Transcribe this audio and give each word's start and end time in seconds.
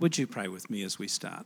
Would 0.00 0.16
you 0.16 0.28
pray 0.28 0.46
with 0.46 0.70
me 0.70 0.84
as 0.84 0.96
we 0.96 1.08
start? 1.08 1.44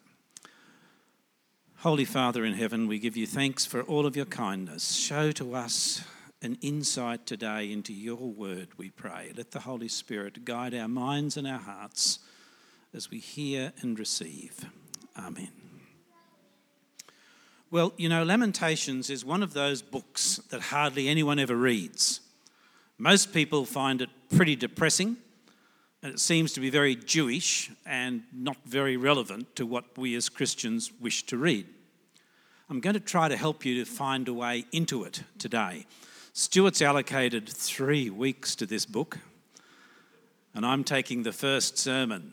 Holy 1.76 2.04
Father 2.04 2.44
in 2.44 2.52
heaven, 2.52 2.86
we 2.86 2.98
give 2.98 3.16
you 3.16 3.26
thanks 3.26 3.64
for 3.64 3.80
all 3.82 4.04
of 4.04 4.14
your 4.14 4.26
kindness. 4.26 4.94
Show 4.94 5.32
to 5.32 5.54
us 5.54 6.04
an 6.42 6.58
insight 6.60 7.24
today 7.24 7.72
into 7.72 7.94
your 7.94 8.30
word, 8.30 8.68
we 8.76 8.90
pray. 8.90 9.32
Let 9.34 9.52
the 9.52 9.60
Holy 9.60 9.88
Spirit 9.88 10.44
guide 10.44 10.74
our 10.74 10.86
minds 10.86 11.38
and 11.38 11.46
our 11.46 11.60
hearts 11.60 12.18
as 12.92 13.10
we 13.10 13.20
hear 13.20 13.72
and 13.80 13.98
receive. 13.98 14.66
Amen. 15.18 15.48
Well, 17.70 17.94
you 17.96 18.10
know, 18.10 18.22
Lamentations 18.22 19.08
is 19.08 19.24
one 19.24 19.42
of 19.42 19.54
those 19.54 19.80
books 19.80 20.42
that 20.50 20.60
hardly 20.60 21.08
anyone 21.08 21.38
ever 21.38 21.56
reads. 21.56 22.20
Most 22.98 23.32
people 23.32 23.64
find 23.64 24.02
it 24.02 24.10
pretty 24.28 24.56
depressing, 24.56 25.16
and 26.02 26.12
it 26.12 26.18
seems 26.18 26.52
to 26.52 26.60
be 26.60 26.68
very 26.68 26.96
Jewish 26.96 27.70
and 27.86 28.22
not 28.32 28.56
very 28.64 28.96
relevant 28.96 29.54
to 29.56 29.64
what 29.64 29.96
we 29.96 30.16
as 30.16 30.28
Christians 30.28 30.90
wish 31.00 31.24
to 31.26 31.36
read. 31.36 31.66
I'm 32.68 32.80
going 32.80 32.94
to 32.94 33.00
try 33.00 33.28
to 33.28 33.36
help 33.36 33.64
you 33.64 33.84
to 33.84 33.90
find 33.90 34.26
a 34.28 34.32
way 34.32 34.64
into 34.72 35.04
it 35.04 35.22
today. 35.38 35.86
Stuart's 36.32 36.82
allocated 36.82 37.48
three 37.48 38.10
weeks 38.10 38.56
to 38.56 38.66
this 38.66 38.86
book, 38.86 39.18
and 40.54 40.64
I'm 40.66 40.82
taking 40.82 41.22
the 41.22 41.32
first 41.32 41.78
sermon. 41.78 42.32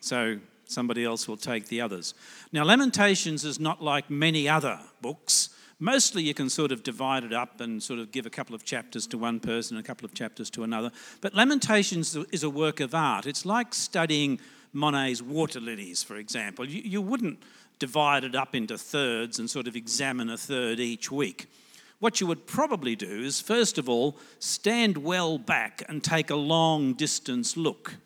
So 0.00 0.38
somebody 0.66 1.04
else 1.04 1.28
will 1.28 1.36
take 1.36 1.68
the 1.68 1.80
others. 1.80 2.14
Now, 2.52 2.64
Lamentations 2.64 3.44
is 3.44 3.60
not 3.60 3.82
like 3.82 4.10
many 4.10 4.48
other 4.48 4.80
books. 5.00 5.50
Mostly 5.78 6.22
you 6.22 6.32
can 6.32 6.48
sort 6.48 6.72
of 6.72 6.82
divide 6.82 7.24
it 7.24 7.32
up 7.32 7.60
and 7.60 7.82
sort 7.82 8.00
of 8.00 8.10
give 8.10 8.24
a 8.24 8.30
couple 8.30 8.54
of 8.54 8.64
chapters 8.64 9.06
to 9.08 9.18
one 9.18 9.40
person, 9.40 9.76
a 9.76 9.82
couple 9.82 10.06
of 10.06 10.14
chapters 10.14 10.48
to 10.50 10.64
another. 10.64 10.90
But 11.20 11.34
Lamentations 11.34 12.16
is 12.32 12.42
a 12.42 12.50
work 12.50 12.80
of 12.80 12.94
art. 12.94 13.26
It's 13.26 13.44
like 13.44 13.74
studying 13.74 14.40
Monet's 14.72 15.20
water 15.20 15.60
lilies, 15.60 16.02
for 16.02 16.16
example. 16.16 16.66
You, 16.66 16.82
you 16.82 17.02
wouldn't 17.02 17.40
divide 17.78 18.24
it 18.24 18.34
up 18.34 18.54
into 18.54 18.78
thirds 18.78 19.38
and 19.38 19.50
sort 19.50 19.68
of 19.68 19.76
examine 19.76 20.30
a 20.30 20.38
third 20.38 20.80
each 20.80 21.10
week. 21.10 21.50
What 21.98 22.20
you 22.20 22.26
would 22.26 22.46
probably 22.46 22.96
do 22.96 23.20
is, 23.22 23.40
first 23.40 23.76
of 23.76 23.88
all, 23.88 24.16
stand 24.38 24.98
well 24.98 25.36
back 25.36 25.82
and 25.88 26.02
take 26.02 26.30
a 26.30 26.36
long 26.36 26.94
distance 26.94 27.56
look 27.56 27.96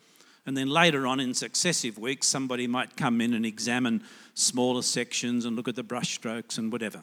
and 0.45 0.57
then 0.57 0.69
later 0.69 1.05
on 1.05 1.19
in 1.19 1.33
successive 1.33 1.97
weeks, 1.97 2.27
somebody 2.27 2.65
might 2.67 2.97
come 2.97 3.21
in 3.21 3.33
and 3.33 3.45
examine 3.45 4.03
smaller 4.33 4.81
sections 4.81 5.45
and 5.45 5.55
look 5.55 5.67
at 5.67 5.75
the 5.75 5.83
brushstrokes 5.83 6.57
and 6.57 6.71
whatever. 6.71 7.01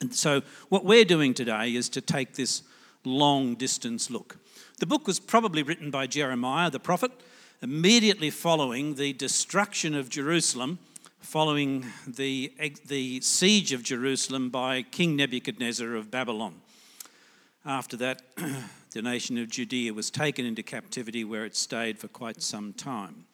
And 0.00 0.14
so, 0.14 0.42
what 0.68 0.84
we're 0.84 1.04
doing 1.04 1.34
today 1.34 1.74
is 1.74 1.88
to 1.90 2.00
take 2.00 2.34
this 2.34 2.62
long 3.04 3.54
distance 3.54 4.10
look. 4.10 4.38
The 4.78 4.86
book 4.86 5.06
was 5.06 5.20
probably 5.20 5.62
written 5.62 5.90
by 5.90 6.06
Jeremiah 6.06 6.70
the 6.70 6.80
prophet 6.80 7.12
immediately 7.62 8.28
following 8.28 8.94
the 8.94 9.12
destruction 9.14 9.94
of 9.94 10.10
Jerusalem, 10.10 10.78
following 11.20 11.86
the, 12.06 12.52
the 12.86 13.20
siege 13.22 13.72
of 13.72 13.82
Jerusalem 13.82 14.50
by 14.50 14.82
King 14.82 15.16
Nebuchadnezzar 15.16 15.94
of 15.94 16.10
Babylon. 16.10 16.56
After 17.64 17.96
that, 17.96 18.20
the 18.90 19.00
nation 19.00 19.38
of 19.38 19.48
Judea 19.48 19.94
was 19.94 20.10
taken 20.10 20.44
into 20.44 20.62
captivity 20.62 21.24
where 21.24 21.46
it 21.46 21.56
stayed 21.56 21.98
for 21.98 22.08
quite 22.08 22.42
some 22.42 22.74
time. 22.74 23.24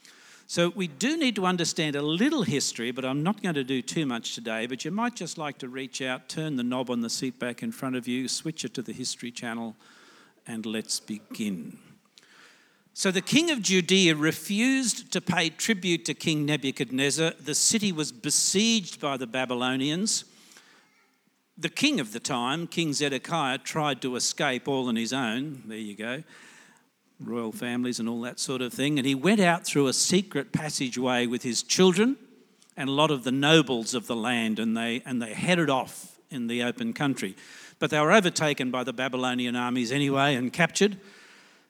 So 0.51 0.73
we 0.75 0.89
do 0.89 1.17
need 1.17 1.37
to 1.37 1.47
understand 1.47 1.95
a 1.95 2.03
little 2.03 2.43
history, 2.43 2.91
but 2.91 3.05
I'm 3.05 3.23
not 3.23 3.41
going 3.41 3.55
to 3.55 3.62
do 3.62 3.81
too 3.81 4.05
much 4.05 4.34
today. 4.34 4.67
But 4.67 4.84
you 4.84 4.91
might 4.91 5.15
just 5.15 5.39
like 5.39 5.59
to 5.59 5.69
reach 5.69 6.03
out, 6.03 6.29
turn 6.29 6.56
the 6.56 6.65
knob 6.65 6.91
on 6.91 7.03
the 7.03 7.09
seat 7.09 7.39
back 7.39 7.62
in 7.62 7.70
front 7.70 7.95
of 7.95 8.09
you, 8.09 8.27
switch 8.27 8.65
it 8.65 8.75
to 8.75 8.83
the 8.83 8.93
history 8.93 9.31
channel, 9.31 9.77
and 10.48 10.67
let's 10.67 10.98
begin. 10.98 11.78
So 12.95 13.12
the 13.12 13.21
king 13.21 13.53
of 13.53 13.62
Judea 13.62 14.17
refused 14.17 15.12
to 15.12 15.21
pay 15.21 15.51
tribute 15.51 16.05
to 16.06 16.15
King 16.15 16.47
Nebuchadnezzar. 16.47 17.34
The 17.39 17.55
city 17.55 17.93
was 17.93 18.11
besieged 18.11 19.01
by 19.01 19.19
the 19.19 19.28
Babylonians 19.28 20.25
the 21.61 21.69
king 21.69 22.01
of 22.01 22.12
the 22.12 22.21
time, 22.21 22.67
King 22.67 22.95
Zedekiah, 22.95 23.59
tried 23.59 24.00
to 24.00 24.17
escape 24.17 24.67
all 24.67 24.88
on 24.88 24.97
his 24.97 25.12
own. 25.12 25.62
There 25.67 25.77
you 25.77 25.94
go. 25.94 26.22
Royal 27.20 27.53
families 27.53 28.00
and 28.00 28.08
all 28.08 28.20
that 28.22 28.41
sort 28.41 28.62
of 28.62 28.72
thing. 28.72 28.98
And 28.98 29.06
he 29.06 29.14
went 29.14 29.41
out 29.41 29.64
through 29.64 29.86
a 29.86 29.92
secret 29.92 30.53
passageway 30.53 31.26
with 31.26 31.42
his 31.42 31.62
children 31.62 32.16
and 32.76 32.88
a 32.88 32.92
lot 32.92 33.10
of 33.10 33.25
the 33.25 33.32
nobles 33.32 33.94
of 33.94 34.06
the 34.06 34.16
land, 34.16 34.58
and 34.58 34.76
they, 34.76 35.03
and 35.04 35.20
they 35.20 35.34
headed 35.34 35.69
off 35.69 36.19
in 36.31 36.47
the 36.47 36.62
open 36.62 36.92
country. 36.92 37.36
But 37.78 37.91
they 37.91 38.00
were 38.00 38.12
overtaken 38.12 38.70
by 38.70 38.84
the 38.84 38.92
Babylonian 38.92 39.56
armies 39.56 39.92
anyway 39.92 40.34
and 40.34 40.53
captured. 40.53 40.98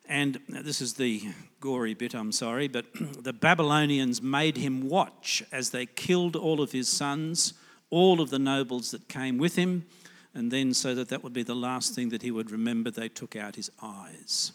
And 0.08 0.40
this 0.48 0.80
is 0.80 0.94
the 0.94 1.22
gory 1.60 1.94
bit, 1.94 2.14
I'm 2.14 2.32
sorry, 2.32 2.68
but 2.68 2.86
the 3.24 3.32
Babylonians 3.32 4.22
made 4.22 4.56
him 4.56 4.88
watch 4.88 5.42
as 5.50 5.70
they 5.70 5.86
killed 5.86 6.36
all 6.36 6.60
of 6.60 6.72
his 6.72 6.88
sons 6.88 7.54
all 7.90 8.20
of 8.20 8.30
the 8.30 8.38
nobles 8.38 8.92
that 8.92 9.08
came 9.08 9.36
with 9.36 9.56
him, 9.56 9.84
and 10.32 10.50
then 10.50 10.72
so 10.72 10.94
that 10.94 11.08
that 11.08 11.22
would 11.24 11.32
be 11.32 11.42
the 11.42 11.54
last 11.54 11.94
thing 11.94 12.08
that 12.10 12.22
he 12.22 12.30
would 12.30 12.50
remember, 12.50 12.90
they 12.90 13.08
took 13.08 13.34
out 13.34 13.56
his 13.56 13.70
eyes. 13.82 14.52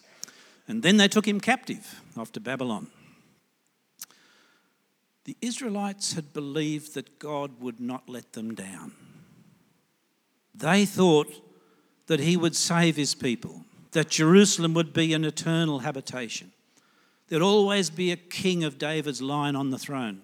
And 0.68 0.81
then 0.81 0.98
they 0.98 1.08
took 1.08 1.28
him 1.28 1.40
captive 1.40 2.02
off 2.18 2.31
to 2.34 2.40
Babylon. 2.40 2.88
The 5.26 5.38
Israelites 5.42 6.14
had 6.14 6.34
believed 6.34 6.94
that 6.94 7.20
God 7.20 7.59
would 7.59 7.80
not 7.80 8.09
let 8.09 8.34
them 8.34 8.53
down. 8.53 8.94
They 10.54 10.86
thought 10.86 11.34
that 12.08 12.20
he 12.20 12.38
would 12.38 12.56
save 12.56 12.96
his 12.96 13.16
people, 13.16 13.66
that 13.92 14.09
Jerusalem 14.09 14.74
would 14.75 14.94
be 14.94 15.14
an 15.14 15.25
eternal 15.25 15.80
habitation. 15.80 16.52
There'd 17.28 17.42
always 17.42 17.90
be 17.90 18.12
a 18.12 18.18
king 18.18 18.64
of 18.64 18.78
David's 18.78 19.22
line 19.22 19.56
on 19.56 19.72
the 19.72 19.80
throne. 19.80 20.22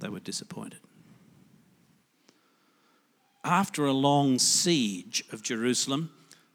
they 0.00 0.08
were 0.08 0.20
disappointed. 0.20 0.80
After 3.44 3.86
a 3.86 3.92
long 3.92 4.38
siege 4.38 5.24
of 5.32 5.42
Jerusalem, 5.42 6.10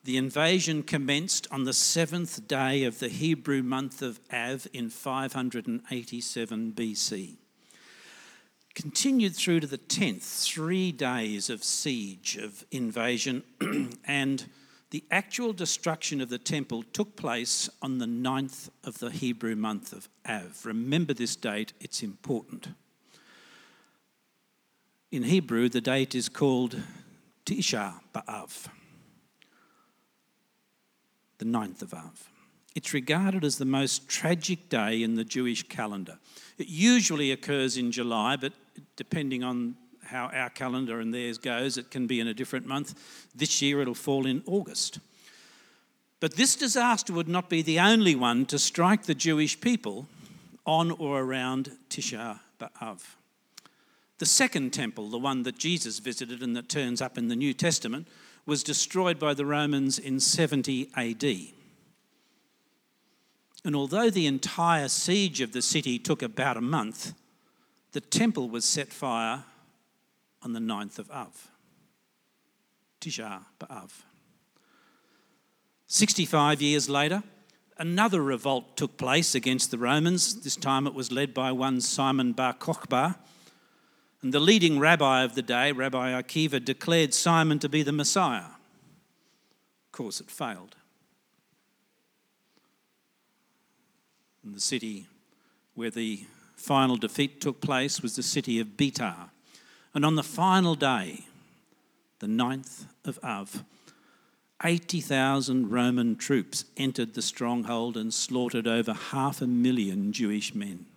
the 0.06 0.18
invasion 0.18 0.84
commenced 0.84 1.48
on 1.50 1.64
the 1.64 1.74
seventh 1.74 2.48
day 2.48 2.84
of 2.84 3.00
the 3.00 3.10
Hebrew 3.10 3.64
month 3.64 4.04
of 4.04 4.20
Av 4.32 4.68
in 4.72 4.92
587 4.92 6.74
BC. 6.74 7.38
Continued 8.76 9.36
through 9.36 9.62
to 9.62 9.68
the 9.68 9.80
10th, 9.80 10.44
three 10.44 10.92
days 10.92 11.50
of 11.50 11.64
siege, 11.64 12.38
of 12.38 12.64
invasion, 12.70 13.42
and 14.06 14.46
the 14.92 15.04
actual 15.10 15.54
destruction 15.54 16.22
of 16.22 16.30
the 16.30 16.38
temple 16.38 16.84
took 16.94 17.16
place 17.16 17.68
on 17.82 17.98
the 17.98 18.06
9th 18.06 18.70
of 18.84 19.00
the 19.00 19.10
Hebrew 19.10 19.56
month 19.56 19.92
of 19.92 20.08
Av. 20.30 20.62
Remember 20.66 21.16
this 21.16 21.36
date, 21.36 21.74
it's 21.80 22.04
important. 22.04 22.68
In 25.12 25.24
Hebrew, 25.24 25.68
the 25.68 25.82
date 25.82 26.14
is 26.14 26.30
called 26.30 26.78
Tisha 27.46 27.96
B'Av, 28.14 28.68
the 31.38 31.46
ninth 31.46 31.82
of 31.82 31.94
Av. 31.94 32.30
It's 32.76 32.94
regarded 32.94 33.46
as 33.46 33.58
the 33.58 33.66
most 33.66 34.10
tragic 34.10 34.70
day 34.70 35.02
in 35.02 35.16
the 35.16 35.24
Jewish 35.24 35.64
calendar. 35.64 36.20
It 36.58 36.68
usually 36.68 37.32
occurs 37.32 37.78
in 37.78 37.92
July, 37.92 38.36
but 38.36 38.54
depending 38.98 39.44
on 39.44 39.76
how 40.04 40.28
our 40.28 40.50
calendar 40.50 41.00
and 41.00 41.14
theirs 41.14 41.38
goes, 41.38 41.78
it 41.78 41.90
can 41.90 42.06
be 42.06 42.20
in 42.20 42.28
a 42.28 42.34
different 42.34 42.66
month. 42.66 43.28
This 43.34 43.62
year 43.62 43.82
it'll 43.82 43.96
fall 43.96 44.26
in 44.26 44.44
August. 44.46 45.00
But 46.20 46.36
this 46.36 46.56
disaster 46.56 47.14
would 47.14 47.28
not 47.28 47.50
be 47.50 47.62
the 47.62 47.80
only 47.80 48.16
one 48.16 48.46
to 48.48 48.60
strike 48.60 49.04
the 49.04 49.16
Jewish 49.16 49.60
people 49.60 50.08
on 50.66 50.92
or 50.92 51.22
around 51.22 51.72
Tisha 51.90 52.40
B'Av. 52.60 53.02
The 54.18 54.26
second 54.26 54.72
temple, 54.72 55.10
the 55.10 55.18
one 55.18 55.44
that 55.44 55.58
Jesus 55.58 56.00
visited 56.00 56.42
and 56.42 56.56
that 56.56 56.70
turns 56.70 57.02
up 57.02 57.18
in 57.18 57.28
the 57.28 57.36
New 57.36 57.54
Testament, 57.54 58.08
was 58.46 58.64
destroyed 58.64 59.20
by 59.20 59.34
the 59.34 59.46
Romans 59.46 59.98
in 59.98 60.20
70 60.20 60.90
AD. 60.96 61.24
And 63.64 63.76
although 63.76 64.10
the 64.10 64.28
entire 64.28 64.88
siege 64.88 65.42
of 65.42 65.52
the 65.52 65.62
city 65.62 65.98
took 65.98 66.22
about 66.22 66.56
a 66.56 66.62
month, 66.62 67.14
the 67.94 68.02
temple 68.02 68.50
was 68.50 68.64
set 68.64 68.94
fire 68.94 69.44
on 70.44 70.54
the 70.54 70.60
9th 70.60 71.00
of 71.00 71.10
Av, 71.10 71.50
Tisha 73.02 73.46
B'Av. 73.60 73.90
65 75.88 76.62
years 76.62 76.90
later, 76.90 77.24
another 77.78 78.22
revolt 78.22 78.78
took 78.78 78.98
place 78.98 79.34
against 79.34 79.72
the 79.72 79.78
Romans. 79.78 80.42
This 80.42 80.56
time 80.56 80.86
it 80.86 80.94
was 80.94 81.12
led 81.12 81.34
by 81.34 81.52
one 81.52 81.82
Simon 81.82 82.34
Bar 82.34 82.54
Kokhba 82.54 83.16
and 84.26 84.34
the 84.34 84.40
leading 84.40 84.80
rabbi 84.80 85.22
of 85.22 85.36
the 85.36 85.44
day, 85.44 85.72
Rabbi 85.72 86.20
Akiva, 86.20 86.66
declared 86.66 87.14
Simon 87.14 87.60
to 87.60 87.70
be 87.70 87.84
the 87.84 87.92
Messiah. 87.92 88.56
Of 89.86 89.92
course, 89.92 90.20
it 90.20 90.32
failed. 90.32 90.76
And 94.44 94.56
the 94.56 94.60
city 94.60 95.06
where 95.76 95.92
the 95.92 96.24
final 96.56 96.96
defeat 96.96 97.40
took 97.40 97.62
place 97.62 98.02
was 98.02 98.16
the 98.16 98.24
city 98.24 98.60
of 98.60 98.70
Betar. 98.70 99.30
And 99.94 100.04
on 100.04 100.16
the 100.16 100.24
final 100.24 100.74
day, 100.74 101.26
the 102.18 102.26
9th 102.26 102.86
of 103.06 103.20
Av, 103.24 103.64
80,000 104.64 105.70
Roman 105.70 106.16
troops 106.16 106.66
entered 106.78 107.14
the 107.14 107.22
stronghold 107.22 107.96
and 107.96 108.12
slaughtered 108.12 108.66
over 108.66 108.94
half 108.94 109.40
a 109.44 109.46
million 109.46 110.12
Jewish 110.12 110.56
men. 110.56 110.88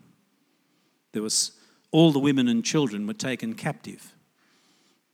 There 1.13 1.21
was, 1.21 1.53
all 1.91 2.13
the 2.13 2.19
women 2.19 2.49
and 2.49 2.65
children 2.65 3.07
were 3.07 3.15
taken 3.15 3.55
captive, 3.55 4.15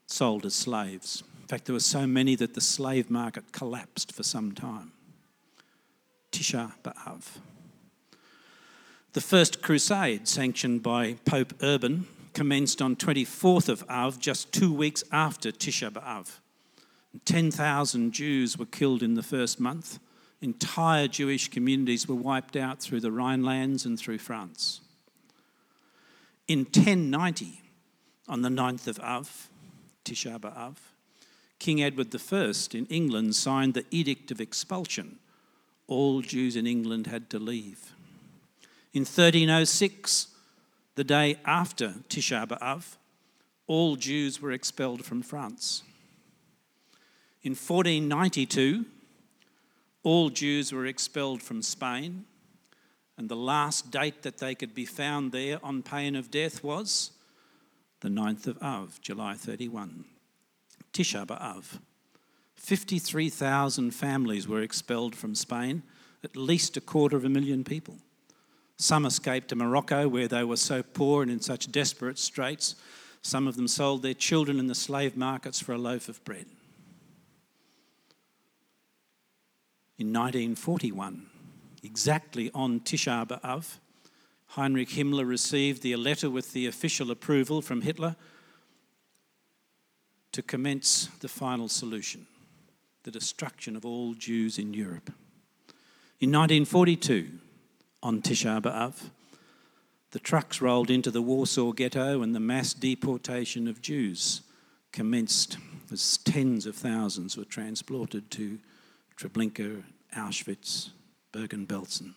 sold 0.06 0.44
as 0.44 0.54
slaves. 0.54 1.22
In 1.42 1.48
fact, 1.48 1.66
there 1.66 1.74
were 1.74 1.80
so 1.80 2.06
many 2.06 2.34
that 2.36 2.54
the 2.54 2.60
slave 2.60 3.10
market 3.10 3.52
collapsed 3.52 4.12
for 4.12 4.22
some 4.22 4.52
time. 4.52 4.92
Tisha 6.32 6.72
B'Av. 6.82 7.38
The 9.12 9.20
first 9.20 9.62
crusade, 9.62 10.26
sanctioned 10.26 10.82
by 10.82 11.14
Pope 11.24 11.54
Urban, 11.62 12.06
commenced 12.32 12.82
on 12.82 12.96
24th 12.96 13.68
of 13.68 13.84
Av, 13.88 14.18
just 14.18 14.52
two 14.52 14.72
weeks 14.72 15.04
after 15.12 15.52
Tisha 15.52 15.90
B'Av. 15.90 16.40
10,000 17.24 18.12
Jews 18.12 18.58
were 18.58 18.66
killed 18.66 19.02
in 19.02 19.14
the 19.14 19.22
first 19.22 19.60
month. 19.60 20.00
Entire 20.40 21.06
Jewish 21.06 21.48
communities 21.48 22.08
were 22.08 22.16
wiped 22.16 22.56
out 22.56 22.80
through 22.80 23.00
the 23.00 23.12
Rhinelands 23.12 23.86
and 23.86 23.98
through 23.98 24.18
France. 24.18 24.80
In 26.46 26.60
1090, 26.60 27.62
on 28.28 28.42
the 28.42 28.48
9th 28.48 28.86
of 28.86 29.00
Av, 29.00 29.48
Tisha 30.04 30.38
B'Av, 30.38 30.76
King 31.58 31.82
Edward 31.82 32.14
I 32.14 32.52
in 32.72 32.86
England 32.86 33.34
signed 33.34 33.74
the 33.74 33.86
Edict 33.90 34.30
of 34.30 34.40
Expulsion. 34.40 35.18
All 35.86 36.20
Jews 36.20 36.56
in 36.56 36.66
England 36.66 37.06
had 37.06 37.30
to 37.30 37.38
leave. 37.38 37.92
In 38.92 39.02
1306, 39.02 40.28
the 40.94 41.04
day 41.04 41.38
after 41.44 41.94
Tisha 42.08 42.46
B'Av, 42.46 42.96
all 43.66 43.96
Jews 43.96 44.42
were 44.42 44.52
expelled 44.52 45.04
from 45.04 45.22
France. 45.22 45.82
In 47.42 47.52
1492, 47.52 48.84
all 50.02 50.28
Jews 50.28 50.72
were 50.72 50.86
expelled 50.86 51.42
from 51.42 51.62
Spain, 51.62 52.26
and 53.16 53.28
the 53.28 53.36
last 53.36 53.90
date 53.90 54.22
that 54.22 54.38
they 54.38 54.54
could 54.54 54.74
be 54.74 54.84
found 54.84 55.32
there 55.32 55.58
on 55.62 55.82
pain 55.82 56.16
of 56.16 56.30
death 56.30 56.62
was 56.64 57.12
the 58.00 58.08
9th 58.08 58.46
of 58.46 58.62
Av, 58.62 59.00
July 59.00 59.34
31. 59.34 60.04
Tisha 60.92 61.26
B'Av. 61.26 61.80
53,000 62.54 63.90
families 63.92 64.46
were 64.46 64.62
expelled 64.62 65.14
from 65.14 65.34
Spain, 65.34 65.82
at 66.22 66.36
least 66.36 66.76
a 66.76 66.80
quarter 66.80 67.16
of 67.16 67.24
a 67.24 67.28
million 67.28 67.64
people. 67.64 67.96
Some 68.76 69.06
escaped 69.06 69.48
to 69.48 69.56
Morocco, 69.56 70.08
where 70.08 70.28
they 70.28 70.44
were 70.44 70.56
so 70.56 70.82
poor 70.82 71.22
and 71.22 71.30
in 71.30 71.40
such 71.40 71.70
desperate 71.70 72.18
straits, 72.18 72.76
some 73.22 73.46
of 73.46 73.56
them 73.56 73.68
sold 73.68 74.02
their 74.02 74.14
children 74.14 74.58
in 74.58 74.66
the 74.66 74.74
slave 74.74 75.16
markets 75.16 75.60
for 75.60 75.72
a 75.72 75.78
loaf 75.78 76.08
of 76.08 76.22
bread. 76.24 76.46
in 79.98 80.08
1941, 80.08 81.26
exactly 81.84 82.50
on 82.54 82.80
Tisha 82.80 83.26
B'Av, 83.28 83.76
Heinrich 84.48 84.90
Himmler 84.90 85.28
received 85.28 85.82
the 85.82 85.94
letter 85.96 86.30
with 86.30 86.52
the 86.52 86.66
official 86.66 87.10
approval 87.10 87.60
from 87.60 87.82
Hitler 87.82 88.16
to 90.32 90.42
commence 90.42 91.08
the 91.20 91.28
final 91.28 91.68
solution 91.68 92.26
the 93.04 93.10
destruction 93.10 93.76
of 93.76 93.84
all 93.84 94.14
Jews 94.14 94.58
in 94.58 94.72
Europe. 94.72 95.12
In 96.20 96.32
1942, 96.32 97.28
on 98.02 98.22
Tisha 98.22 98.62
B'Av, 98.62 99.10
the 100.12 100.18
trucks 100.18 100.62
rolled 100.62 100.90
into 100.90 101.10
the 101.10 101.20
Warsaw 101.20 101.72
Ghetto 101.72 102.22
and 102.22 102.34
the 102.34 102.40
mass 102.40 102.72
deportation 102.72 103.68
of 103.68 103.82
Jews 103.82 104.40
commenced 104.90 105.58
as 105.92 106.16
tens 106.18 106.64
of 106.64 106.76
thousands 106.76 107.36
were 107.36 107.44
transported 107.44 108.30
to 108.30 108.58
Treblinka, 109.18 109.82
Auschwitz, 110.16 110.90
Bergen-Belsen. 111.34 112.14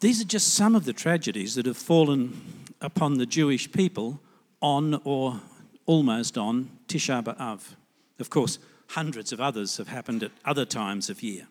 These 0.00 0.20
are 0.20 0.26
just 0.26 0.52
some 0.52 0.76
of 0.76 0.84
the 0.84 0.92
tragedies 0.92 1.54
that 1.54 1.64
have 1.64 1.78
fallen 1.78 2.40
upon 2.82 3.16
the 3.16 3.24
Jewish 3.24 3.72
people 3.72 4.20
on 4.60 5.00
or 5.02 5.40
almost 5.86 6.36
on 6.36 6.68
Tisha 6.88 7.24
B'Av. 7.24 7.74
Of 8.20 8.28
course, 8.28 8.58
hundreds 8.88 9.32
of 9.32 9.40
others 9.40 9.78
have 9.78 9.88
happened 9.88 10.22
at 10.22 10.30
other 10.44 10.66
times 10.66 11.08
of 11.08 11.22
year. 11.22 11.48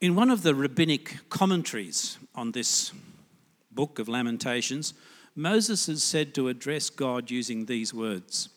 In 0.00 0.14
one 0.14 0.30
of 0.30 0.42
the 0.42 0.54
rabbinic 0.54 1.28
commentaries 1.28 2.16
on 2.34 2.52
this 2.52 2.92
book 3.72 3.98
of 3.98 4.08
Lamentations, 4.08 4.94
Moses 5.34 5.88
is 5.88 6.04
said 6.04 6.34
to 6.34 6.48
address 6.48 6.88
God 6.88 7.32
using 7.32 7.66
these 7.66 7.92
words 7.92 8.48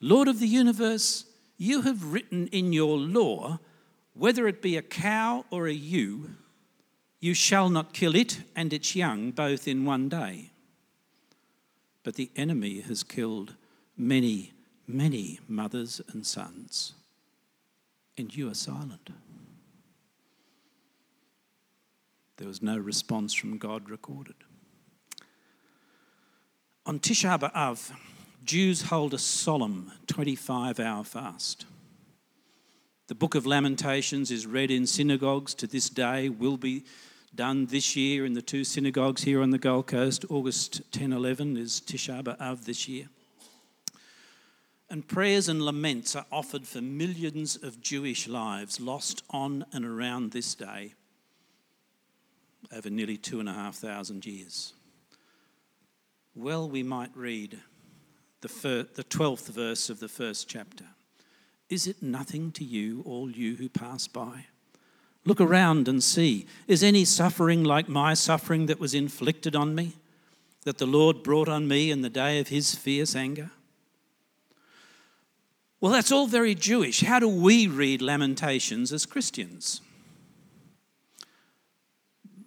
Lord 0.00 0.26
of 0.26 0.40
the 0.40 0.48
universe, 0.48 1.24
you 1.56 1.82
have 1.82 2.12
written 2.12 2.48
in 2.48 2.72
your 2.72 2.98
law, 2.98 3.60
whether 4.16 4.48
it 4.48 4.62
be 4.62 4.76
a 4.76 4.82
cow 4.82 5.44
or 5.50 5.66
a 5.66 5.72
ewe, 5.72 6.30
you 7.20 7.34
shall 7.34 7.68
not 7.68 7.92
kill 7.92 8.14
it 8.14 8.40
and 8.54 8.72
its 8.72 8.96
young 8.96 9.30
both 9.30 9.68
in 9.68 9.84
one 9.84 10.08
day. 10.08 10.50
But 12.02 12.14
the 12.14 12.30
enemy 12.36 12.80
has 12.80 13.02
killed 13.02 13.54
many, 13.96 14.52
many 14.86 15.40
mothers 15.48 16.00
and 16.12 16.26
sons, 16.26 16.94
and 18.16 18.34
you 18.34 18.50
are 18.50 18.54
silent. 18.54 19.10
There 22.36 22.48
was 22.48 22.62
no 22.62 22.76
response 22.76 23.34
from 23.34 23.58
God 23.58 23.88
recorded. 23.90 24.36
On 26.84 27.00
Tisha 27.00 27.38
B'Av, 27.38 27.90
Jews 28.44 28.82
hold 28.82 29.14
a 29.14 29.18
solemn 29.18 29.90
25 30.06 30.78
hour 30.78 31.02
fast. 31.02 31.66
The 33.08 33.14
book 33.14 33.36
of 33.36 33.46
Lamentations 33.46 34.32
is 34.32 34.48
read 34.48 34.72
in 34.72 34.84
synagogues 34.84 35.54
to 35.54 35.68
this 35.68 35.88
day, 35.88 36.28
will 36.28 36.56
be 36.56 36.84
done 37.36 37.66
this 37.66 37.94
year 37.94 38.26
in 38.26 38.32
the 38.32 38.42
two 38.42 38.64
synagogues 38.64 39.22
here 39.22 39.40
on 39.42 39.50
the 39.50 39.58
Gold 39.58 39.86
Coast. 39.86 40.24
August 40.28 40.80
10 40.90 41.12
11 41.12 41.56
is 41.56 41.80
Tisha 41.80 42.24
B'Av 42.24 42.64
this 42.64 42.88
year. 42.88 43.08
And 44.90 45.06
prayers 45.06 45.48
and 45.48 45.62
laments 45.62 46.16
are 46.16 46.26
offered 46.32 46.66
for 46.66 46.80
millions 46.80 47.54
of 47.54 47.80
Jewish 47.80 48.26
lives 48.26 48.80
lost 48.80 49.22
on 49.30 49.64
and 49.72 49.84
around 49.84 50.32
this 50.32 50.56
day 50.56 50.94
over 52.76 52.90
nearly 52.90 53.16
two 53.16 53.38
and 53.38 53.48
a 53.48 53.52
half 53.52 53.76
thousand 53.76 54.26
years. 54.26 54.72
Well, 56.34 56.68
we 56.68 56.82
might 56.82 57.16
read 57.16 57.60
the, 58.40 58.48
fir- 58.48 58.88
the 58.94 59.04
12th 59.04 59.48
verse 59.48 59.90
of 59.90 60.00
the 60.00 60.08
first 60.08 60.48
chapter. 60.48 60.86
Is 61.68 61.86
it 61.86 62.02
nothing 62.02 62.52
to 62.52 62.64
you, 62.64 63.02
all 63.04 63.30
you 63.30 63.56
who 63.56 63.68
pass 63.68 64.06
by? 64.06 64.46
Look 65.24 65.40
around 65.40 65.88
and 65.88 66.02
see. 66.02 66.46
Is 66.68 66.84
any 66.84 67.04
suffering 67.04 67.64
like 67.64 67.88
my 67.88 68.14
suffering 68.14 68.66
that 68.66 68.78
was 68.78 68.94
inflicted 68.94 69.56
on 69.56 69.74
me, 69.74 69.94
that 70.62 70.78
the 70.78 70.86
Lord 70.86 71.22
brought 71.24 71.48
on 71.48 71.66
me 71.66 71.90
in 71.90 72.02
the 72.02 72.08
day 72.08 72.38
of 72.38 72.48
his 72.48 72.74
fierce 72.74 73.16
anger? 73.16 73.50
Well, 75.80 75.92
that's 75.92 76.12
all 76.12 76.26
very 76.26 76.54
Jewish. 76.54 77.02
How 77.02 77.18
do 77.18 77.28
we 77.28 77.66
read 77.66 78.00
Lamentations 78.00 78.92
as 78.92 79.04
Christians? 79.04 79.80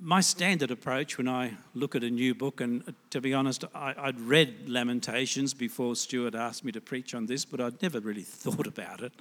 My 0.01 0.21
standard 0.21 0.71
approach 0.71 1.17
when 1.17 1.27
I 1.27 1.53
look 1.73 1.95
at 1.95 2.03
a 2.03 2.09
new 2.09 2.33
book, 2.33 2.61
and 2.61 2.93
to 3.09 3.19
be 3.19 3.33
honest, 3.33 3.65
I, 3.75 4.07
would 4.07 4.21
read 4.21 4.69
Lamentations 4.69 5.53
before 5.53 5.95
Stuart 5.95 6.35
asked 6.35 6.63
me 6.63 6.71
to 6.71 6.81
preach 6.81 7.13
on 7.13 7.25
this, 7.25 7.43
but 7.43 7.59
I'd 7.59 7.81
never 7.81 7.99
really 7.99 8.23
thought 8.23 8.67
about 8.67 9.01
it. 9.01 9.11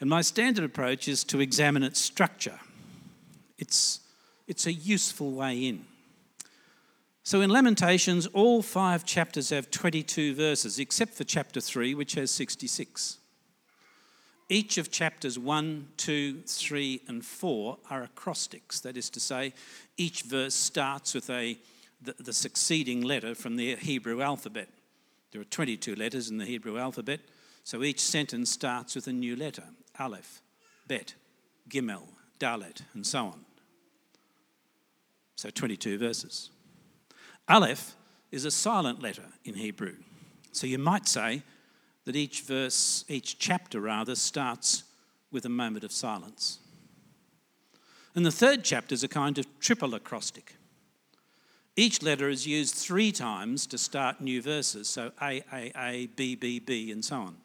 And 0.00 0.10
my 0.10 0.20
standard 0.20 0.64
approach 0.64 1.06
is 1.06 1.22
to 1.24 1.40
examine 1.40 1.84
its 1.84 2.00
structure. 2.00 2.58
It's, 3.58 4.00
it's 4.48 4.66
a 4.66 4.72
useful 4.72 5.30
way 5.30 5.68
in. 5.68 5.84
So 7.22 7.40
in 7.40 7.50
Lamentations, 7.50 8.26
all 8.26 8.62
five 8.62 9.04
chapters 9.04 9.50
have 9.50 9.70
22 9.70 10.34
verses, 10.34 10.80
except 10.80 11.14
for 11.14 11.22
chapter 11.22 11.60
3, 11.60 11.94
which 11.94 12.14
has 12.14 12.32
66. 12.32 13.18
Each 14.52 14.76
of 14.76 14.90
chapters 14.90 15.38
1, 15.38 15.88
2, 15.96 16.42
3, 16.42 17.00
and 17.08 17.24
4 17.24 17.78
are 17.88 18.02
acrostics. 18.02 18.80
That 18.80 18.98
is 18.98 19.08
to 19.08 19.18
say, 19.18 19.54
each 19.96 20.24
verse 20.24 20.54
starts 20.54 21.14
with 21.14 21.30
a, 21.30 21.56
the, 22.02 22.14
the 22.18 22.34
succeeding 22.34 23.00
letter 23.00 23.34
from 23.34 23.56
the 23.56 23.76
Hebrew 23.76 24.20
alphabet. 24.20 24.68
There 25.30 25.40
are 25.40 25.44
22 25.44 25.94
letters 25.94 26.28
in 26.28 26.36
the 26.36 26.44
Hebrew 26.44 26.76
alphabet, 26.76 27.20
so 27.64 27.82
each 27.82 28.00
sentence 28.00 28.50
starts 28.50 28.94
with 28.94 29.06
a 29.06 29.12
new 29.14 29.36
letter 29.36 29.64
Aleph, 29.98 30.42
Bet, 30.86 31.14
Gimel, 31.70 32.08
Dalet, 32.38 32.82
and 32.92 33.06
so 33.06 33.28
on. 33.28 33.46
So 35.34 35.48
22 35.48 35.96
verses. 35.96 36.50
Aleph 37.48 37.96
is 38.30 38.44
a 38.44 38.50
silent 38.50 39.00
letter 39.00 39.28
in 39.46 39.54
Hebrew. 39.54 39.94
So 40.52 40.66
you 40.66 40.76
might 40.76 41.08
say 41.08 41.42
that 42.04 42.16
each 42.16 42.42
verse, 42.42 43.04
each 43.08 43.38
chapter 43.38 43.80
rather, 43.80 44.14
starts 44.14 44.84
with 45.30 45.44
a 45.44 45.48
moment 45.48 45.84
of 45.84 45.92
silence. 45.92 46.58
And 48.14 48.26
the 48.26 48.32
third 48.32 48.64
chapter 48.64 48.94
is 48.94 49.04
a 49.04 49.08
kind 49.08 49.38
of 49.38 49.46
triple 49.60 49.94
acrostic. 49.94 50.56
Each 51.74 52.02
letter 52.02 52.28
is 52.28 52.46
used 52.46 52.74
three 52.74 53.12
times 53.12 53.66
to 53.68 53.78
start 53.78 54.20
new 54.20 54.42
verses, 54.42 54.88
so 54.88 55.12
A, 55.22 55.42
A, 55.52 55.72
A, 55.74 56.06
B, 56.06 56.34
B, 56.34 56.58
B, 56.58 56.92
and 56.92 57.02
so 57.02 57.16
on. 57.16 57.36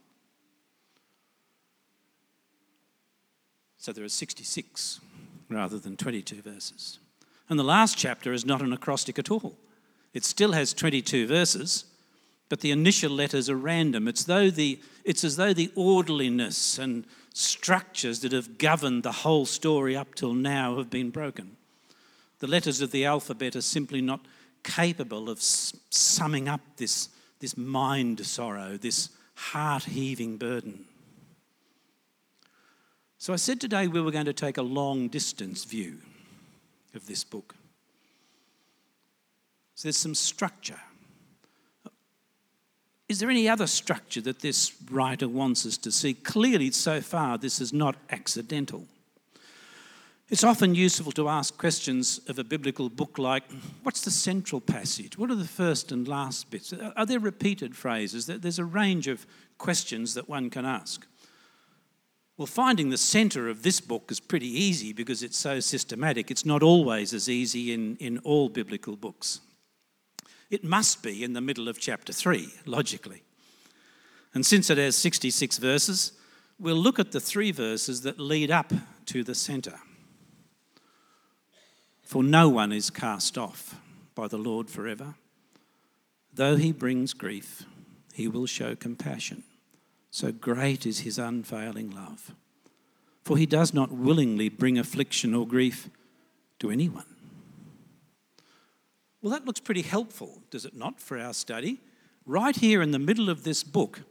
So 3.77 3.93
there 3.93 4.03
are 4.03 4.09
66 4.09 4.99
rather 5.49 5.79
than 5.79 5.95
22 5.95 6.41
verses. 6.41 6.99
And 7.47 7.57
the 7.57 7.63
last 7.63 7.97
chapter 7.97 8.33
is 8.33 8.45
not 8.45 8.61
an 8.61 8.73
acrostic 8.73 9.17
at 9.17 9.31
all. 9.31 9.57
It 10.13 10.25
still 10.25 10.51
has 10.51 10.73
22 10.73 11.25
verses, 11.27 11.85
but 12.49 12.61
the 12.61 12.71
initial 12.71 13.11
letters 13.11 13.49
are 13.49 13.57
random. 13.57 14.07
It's, 14.07 14.23
though 14.23 14.49
the, 14.49 14.79
it's 15.03 15.23
as 15.23 15.35
though 15.35 15.53
the 15.53 15.71
orderliness 15.75 16.77
and 16.77 17.05
structures 17.33 18.21
that 18.21 18.31
have 18.31 18.57
governed 18.57 19.03
the 19.03 19.11
whole 19.11 19.45
story 19.45 19.95
up 19.95 20.15
till 20.15 20.33
now 20.33 20.77
have 20.77 20.89
been 20.89 21.09
broken. 21.09 21.57
The 22.39 22.47
letters 22.47 22.81
of 22.81 22.91
the 22.91 23.05
alphabet 23.05 23.55
are 23.55 23.61
simply 23.61 24.01
not 24.01 24.21
capable 24.63 25.29
of 25.29 25.41
summing 25.41 26.47
up 26.47 26.61
this, 26.77 27.09
this 27.39 27.57
mind 27.57 28.25
sorrow, 28.25 28.77
this 28.77 29.09
heart 29.35 29.83
heaving 29.83 30.37
burden. 30.37 30.85
So 33.17 33.33
I 33.33 33.37
said 33.37 33.59
today 33.59 33.87
we 33.87 34.01
were 34.01 34.11
going 34.11 34.25
to 34.25 34.33
take 34.33 34.57
a 34.57 34.63
long 34.63 35.07
distance 35.07 35.63
view 35.63 35.97
of 36.93 37.07
this 37.07 37.23
book. 37.23 37.55
So 39.75 39.87
there's 39.87 39.97
some 39.97 40.15
structure. 40.15 40.79
Is 43.09 43.19
there 43.19 43.29
any 43.29 43.47
other 43.47 43.67
structure 43.67 44.21
that 44.21 44.41
this 44.41 44.73
writer 44.91 45.29
wants 45.29 45.65
us 45.65 45.77
to 45.77 45.91
see? 45.91 46.13
Clearly, 46.13 46.71
so 46.71 46.99
far, 46.99 47.37
this 47.37 47.61
is 47.61 47.71
not 47.71 47.95
accidental. 48.09 48.85
It's 50.29 50.43
often 50.43 50.75
useful 50.75 51.13
to 51.13 51.29
ask 51.29 51.57
questions 51.57 52.19
of 52.27 52.37
a 52.37 52.43
biblical 52.43 52.89
book 52.89 53.17
like 53.17 53.43
what's 53.83 54.01
the 54.01 54.11
central 54.11 54.59
passage? 54.59 55.17
What 55.17 55.31
are 55.31 55.35
the 55.35 55.45
first 55.45 55.93
and 55.93 56.05
last 56.05 56.49
bits? 56.49 56.73
Are 56.73 57.05
there 57.05 57.19
repeated 57.19 57.77
phrases? 57.77 58.25
There's 58.25 58.59
a 58.59 58.65
range 58.65 59.07
of 59.07 59.25
questions 59.57 60.15
that 60.15 60.27
one 60.27 60.49
can 60.49 60.65
ask. 60.65 61.07
Well, 62.35 62.45
finding 62.45 62.89
the 62.89 62.97
centre 62.97 63.47
of 63.47 63.63
this 63.63 63.79
book 63.79 64.11
is 64.11 64.19
pretty 64.19 64.49
easy 64.49 64.91
because 64.91 65.23
it's 65.23 65.37
so 65.37 65.61
systematic. 65.61 66.29
It's 66.29 66.45
not 66.45 66.61
always 66.61 67.13
as 67.13 67.29
easy 67.29 67.71
in, 67.71 67.95
in 67.95 68.17
all 68.19 68.49
biblical 68.49 68.97
books. 68.97 69.39
It 70.49 70.63
must 70.63 71.03
be 71.03 71.23
in 71.23 71.33
the 71.33 71.41
middle 71.41 71.67
of 71.67 71.79
chapter 71.79 72.13
3, 72.13 72.49
logically. 72.65 73.23
And 74.33 74.45
since 74.45 74.69
it 74.69 74.77
has 74.77 74.95
66 74.95 75.57
verses, 75.57 76.13
we'll 76.59 76.75
look 76.75 76.99
at 76.99 77.11
the 77.11 77.19
three 77.19 77.51
verses 77.51 78.01
that 78.01 78.19
lead 78.19 78.51
up 78.51 78.71
to 79.07 79.23
the 79.23 79.35
centre. 79.35 79.79
For 82.03 82.23
no 82.23 82.47
one 82.47 82.71
is 82.71 82.89
cast 82.89 83.37
off 83.37 83.75
by 84.15 84.27
the 84.27 84.37
Lord 84.37 84.69
forever. 84.69 85.15
Though 86.33 86.55
he 86.55 86.71
brings 86.71 87.13
grief, 87.13 87.63
he 88.13 88.27
will 88.27 88.45
show 88.45 88.75
compassion. 88.75 89.43
So 90.11 90.31
great 90.31 90.85
is 90.85 90.99
his 90.99 91.19
unfailing 91.19 91.91
love. 91.91 92.31
For 93.23 93.37
he 93.37 93.45
does 93.45 93.73
not 93.73 93.91
willingly 93.91 94.47
bring 94.47 94.79
affliction 94.79 95.33
or 95.33 95.45
grief 95.45 95.89
to 96.59 96.71
anyone. 96.71 97.16
Well, 99.21 99.31
that 99.31 99.45
looks 99.45 99.59
pretty 99.59 99.81
helpful, 99.81 100.43
does 100.51 100.65
it 100.65 100.75
not, 100.75 100.99
for 100.99 101.17
our 101.17 101.33
study? 101.33 101.79
Right 102.25 102.55
here 102.55 102.81
in 102.81 102.91
the 102.91 102.99
middle 102.99 103.29
of 103.29 103.43
this 103.43 103.63
book, 103.63 104.01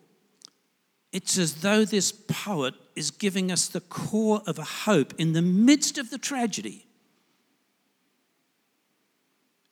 it's 1.12 1.38
as 1.38 1.56
though 1.62 1.84
this 1.84 2.12
poet 2.12 2.74
is 2.94 3.10
giving 3.10 3.52
us 3.52 3.68
the 3.68 3.80
core 3.80 4.42
of 4.46 4.58
a 4.58 4.64
hope 4.64 5.14
in 5.18 5.32
the 5.32 5.42
midst 5.42 5.98
of 5.98 6.10
the 6.10 6.18
tragedy. 6.18 6.86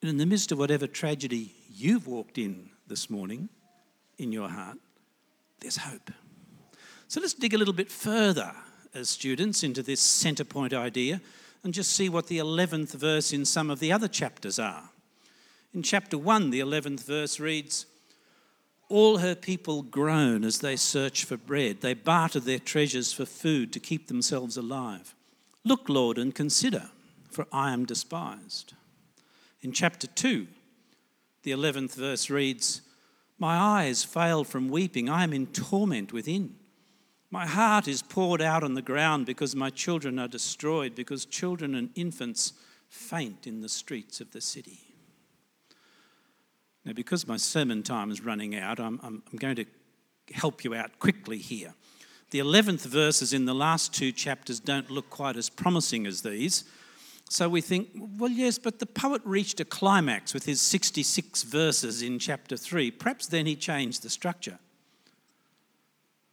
And 0.01 0.11
in 0.11 0.19
the 0.19 0.27
midst 0.27 0.53
of 0.53 0.59
whatever 0.59 0.87
tragedy 0.87 1.55
you've 1.71 2.07
walked 2.07 2.39
in 2.39 2.71
this 2.87 3.11
morning 3.11 3.49
in 4.19 4.33
your 4.33 4.49
heart, 4.49 4.79
there's 5.61 5.79
hope. 5.79 6.11
So 7.09 7.21
let's 7.21 7.35
dig 7.35 7.55
a 7.55 7.59
little 7.59 7.75
bit 7.75 7.91
further 7.91 8.53
as 8.95 9.11
students 9.11 9.63
into 9.63 9.83
this 9.83 10.01
centre 10.01 10.45
point 10.45 10.73
idea 10.73 11.21
and 11.65 11.75
just 11.75 11.93
see 11.93 12.09
what 12.09 12.29
the 12.29 12.39
11th 12.39 12.93
verse 12.93 13.33
in 13.33 13.45
some 13.45 13.71
of 13.71 13.81
the 13.81 13.93
other 13.93 14.09
chapters 14.09 14.59
are. 14.59 14.91
In 15.75 15.83
chapter 15.83 16.17
1, 16.17 16.51
the 16.51 16.61
11th 16.61 17.05
verse 17.05 17.41
reads, 17.41 17.87
All 18.89 19.19
her 19.19 19.35
people 19.35 19.83
groan 19.83 20.45
as 20.45 20.61
they 20.61 20.77
search 20.77 21.25
for 21.25 21.37
bread. 21.37 21.81
They 21.81 21.95
barter 21.95 22.39
their 22.39 22.61
treasures 22.61 23.13
for 23.13 23.27
food 23.27 23.73
to 23.73 23.81
keep 23.81 24.07
themselves 24.07 24.57
alive. 24.57 25.17
Look, 25.65 25.89
Lord, 25.89 26.17
and 26.17 26.33
consider, 26.33 26.91
for 27.29 27.49
I 27.53 27.73
am 27.73 27.87
despised. 27.87 28.75
In 29.63 29.73
chapter 29.73 30.07
2, 30.07 30.47
the 31.43 31.51
11th 31.51 31.97
verse 31.97 32.31
reads, 32.31 32.83
My 33.41 33.57
eyes 33.57 34.05
fail 34.05 34.45
from 34.45 34.69
weeping, 34.69 35.09
I 35.09 35.25
am 35.25 35.33
in 35.33 35.49
torment 35.49 36.13
within. 36.13 36.55
My 37.33 37.47
heart 37.47 37.89
is 37.89 38.01
poured 38.01 38.41
out 38.41 38.63
on 38.63 38.75
the 38.75 38.83
ground 38.83 39.27
because 39.27 39.57
my 39.57 39.71
children 39.71 40.21
are 40.21 40.29
destroyed, 40.29 40.95
because 40.95 41.25
children 41.25 41.75
and 41.75 41.91
infants 41.97 42.53
faint 42.89 43.49
in 43.49 43.61
the 43.61 43.69
streets 43.69 44.21
of 44.21 44.31
the 44.31 44.41
city. 44.41 44.84
Now, 46.85 46.93
because 46.93 47.27
my 47.27 47.37
sermon 47.37 47.83
time 47.83 48.11
is 48.11 48.21
running 48.21 48.55
out, 48.55 48.79
I'm, 48.79 49.01
I'm, 49.03 49.23
I'm 49.31 49.39
going 49.39 49.57
to 49.57 49.65
help 50.33 50.65
you 50.65 50.75
out 50.75 50.99
quickly 50.99 51.39
here. 51.39 51.75
The 52.31 52.41
11th 52.41 52.87
verses 52.87 53.33
in 53.33 53.45
the 53.45 53.55
last 53.55 53.95
two 53.95 54.13
chapters 54.13 54.61
don't 54.61 54.91
look 54.91 55.09
quite 55.09 55.37
as 55.37 55.49
promising 55.49 56.07
as 56.07 56.23
these. 56.23 56.65
So 57.31 57.49
we 57.49 57.61
think, 57.61 57.89
well, 58.19 58.31
yes, 58.31 58.59
but 58.59 58.79
the 58.79 58.87
poet 58.87 59.23
reached 59.25 59.61
a 59.61 59.65
climax 59.65 60.35
with 60.35 60.45
his 60.45 60.61
66 60.61 61.43
verses 61.45 62.03
in 62.03 62.19
chapter 62.19 62.57
3. 62.57 62.91
Perhaps 62.91 63.29
then 63.29 63.47
he 63.47 63.57
changed 63.57 64.03
the 64.03 64.11
structure. 64.11 64.59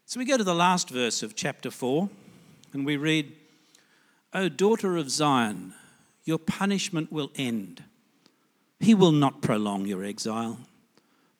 So 0.06 0.20
we 0.20 0.26
go 0.26 0.38
to 0.38 0.44
the 0.44 0.56
last 0.56 0.90
verse 0.90 1.24
of 1.24 1.36
chapter 1.36 1.72
4 1.72 2.10
and 2.74 2.86
we 2.86 2.98
read, 2.98 3.34
O 4.34 4.50
daughter 4.50 4.98
of 4.98 5.10
Zion, 5.10 5.74
your 6.26 6.40
punishment 6.40 7.12
will 7.12 7.32
end. 7.36 7.84
He 8.82 8.96
will 8.96 9.12
not 9.12 9.42
prolong 9.42 9.86
your 9.86 10.04
exile. 10.04 10.58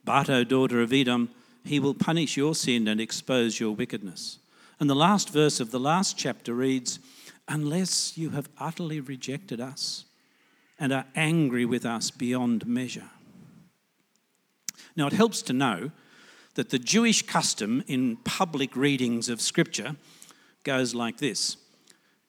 But, 0.06 0.30
O 0.30 0.44
daughter 0.44 0.82
of 0.82 0.94
Edom, 0.94 1.30
he 1.64 1.80
will 1.80 1.94
punish 1.94 2.38
your 2.38 2.56
sin 2.56 2.88
and 2.88 3.02
expose 3.02 3.60
your 3.60 3.76
wickedness. 3.76 4.38
And 4.80 4.90
the 4.90 4.96
last 4.96 5.30
verse 5.30 5.60
of 5.60 5.72
the 5.72 5.80
last 5.80 6.18
chapter 6.18 6.54
reads, 6.54 7.00
unless 7.48 8.18
you 8.18 8.30
have 8.30 8.50
utterly 8.60 9.00
rejected 9.00 9.60
us 9.60 10.06
and 10.80 10.94
are 10.94 11.06
angry 11.16 11.66
with 11.66 11.86
us 11.86 12.12
beyond 12.12 12.66
measure. 12.66 13.10
Now, 14.96 15.08
it 15.08 15.14
helps 15.14 15.42
to 15.44 15.54
know 15.54 15.92
that 16.56 16.70
the 16.70 16.80
Jewish 16.80 17.24
custom 17.24 17.84
in 17.88 18.18
public 18.18 18.76
readings 18.76 19.30
of 19.30 19.42
Scripture 19.42 19.96
goes 20.64 20.94
like 20.94 21.18
this 21.18 21.58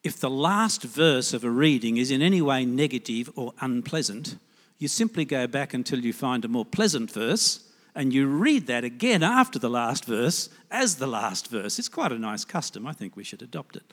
If 0.02 0.18
the 0.18 0.30
last 0.30 0.82
verse 0.82 1.34
of 1.34 1.44
a 1.44 1.50
reading 1.50 1.98
is 1.98 2.10
in 2.10 2.22
any 2.22 2.40
way 2.40 2.64
negative 2.64 3.30
or 3.36 3.52
unpleasant, 3.60 4.36
you 4.82 4.88
simply 4.88 5.24
go 5.24 5.46
back 5.46 5.72
until 5.72 6.00
you 6.00 6.12
find 6.12 6.44
a 6.44 6.48
more 6.48 6.64
pleasant 6.64 7.10
verse 7.10 7.60
and 7.94 8.12
you 8.12 8.26
read 8.26 8.66
that 8.66 8.82
again 8.82 9.22
after 9.22 9.58
the 9.58 9.70
last 9.70 10.04
verse 10.04 10.48
as 10.72 10.96
the 10.96 11.06
last 11.06 11.48
verse. 11.48 11.78
It's 11.78 11.88
quite 11.88 12.10
a 12.10 12.18
nice 12.18 12.44
custom. 12.44 12.86
I 12.86 12.92
think 12.92 13.16
we 13.16 13.22
should 13.22 13.42
adopt 13.42 13.76
it. 13.76 13.84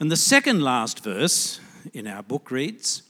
And 0.00 0.10
the 0.10 0.16
second 0.16 0.62
last 0.62 1.04
verse 1.04 1.60
in 1.94 2.06
our 2.06 2.22
book 2.22 2.50
reads 2.50 3.02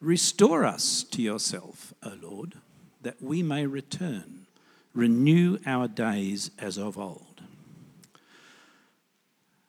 Restore 0.00 0.64
us 0.64 1.02
to 1.04 1.20
yourself, 1.20 1.92
O 2.02 2.14
Lord, 2.22 2.54
that 3.02 3.20
we 3.20 3.42
may 3.42 3.66
return. 3.66 4.46
Renew 4.94 5.58
our 5.66 5.86
days 5.86 6.50
as 6.58 6.78
of 6.78 6.96
old. 6.96 7.35